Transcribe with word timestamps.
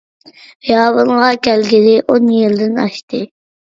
ياپونغا 0.69 1.29
كەلگىلى 1.49 1.93
ئون 2.07 2.33
يىلدىن 2.39 2.81
ئاشتى. 2.87 3.23